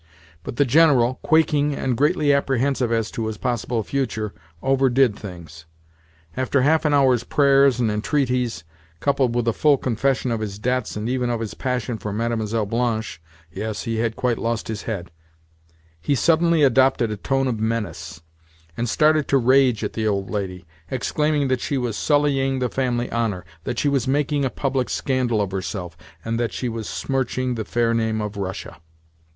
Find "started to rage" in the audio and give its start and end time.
18.89-19.83